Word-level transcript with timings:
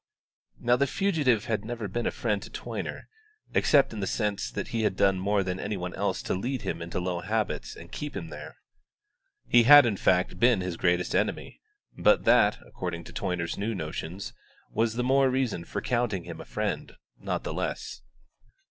Now 0.59 0.77
the 0.77 0.87
fugitive 0.87 1.45
had 1.45 1.61
been 1.61 1.67
never 1.67 1.85
a 1.85 2.09
friend 2.11 2.41
to 2.41 2.49
Toyner, 2.49 3.07
except 3.53 3.93
in 3.93 3.99
the 3.99 4.07
sense 4.07 4.49
that 4.49 4.69
he 4.69 4.81
had 4.81 4.95
done 4.95 5.19
more 5.19 5.43
than 5.43 5.59
any 5.59 5.77
one 5.77 5.93
else 5.93 6.23
to 6.23 6.33
lead 6.33 6.63
him 6.63 6.81
into 6.81 6.99
low 6.99 7.19
habits 7.19 7.75
and 7.75 7.91
keep 7.91 8.17
him 8.17 8.29
there. 8.31 8.57
He 9.47 9.61
had, 9.61 9.85
in 9.85 9.97
fact, 9.97 10.39
been 10.39 10.61
his 10.61 10.75
greatest 10.75 11.13
enemy; 11.13 11.61
but 11.95 12.23
that, 12.23 12.57
according 12.65 13.03
to 13.03 13.13
Toyner's 13.13 13.59
new 13.59 13.75
notions, 13.75 14.33
was 14.71 14.95
the 14.95 15.03
more 15.03 15.29
reason 15.29 15.65
for 15.65 15.81
counting 15.81 16.23
him 16.23 16.41
a 16.41 16.45
friend, 16.45 16.93
not 17.19 17.43
the 17.43 17.53
less. 17.53 18.01